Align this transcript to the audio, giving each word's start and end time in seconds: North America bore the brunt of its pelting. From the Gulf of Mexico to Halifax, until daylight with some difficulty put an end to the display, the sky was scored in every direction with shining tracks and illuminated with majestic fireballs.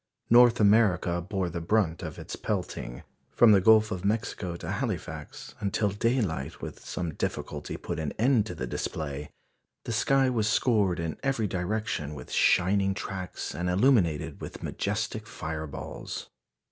North 0.31 0.59
America 0.59 1.21
bore 1.21 1.47
the 1.51 1.61
brunt 1.61 2.01
of 2.01 2.17
its 2.17 2.35
pelting. 2.35 3.03
From 3.29 3.51
the 3.51 3.61
Gulf 3.61 3.91
of 3.91 4.03
Mexico 4.03 4.55
to 4.55 4.71
Halifax, 4.71 5.53
until 5.59 5.89
daylight 5.91 6.59
with 6.59 6.83
some 6.83 7.13
difficulty 7.13 7.77
put 7.77 7.99
an 7.99 8.11
end 8.13 8.47
to 8.47 8.55
the 8.55 8.65
display, 8.65 9.29
the 9.85 9.91
sky 9.93 10.27
was 10.27 10.49
scored 10.49 10.99
in 10.99 11.19
every 11.21 11.45
direction 11.45 12.15
with 12.15 12.31
shining 12.31 12.95
tracks 12.95 13.53
and 13.53 13.69
illuminated 13.69 14.41
with 14.41 14.63
majestic 14.63 15.27
fireballs. 15.27 16.29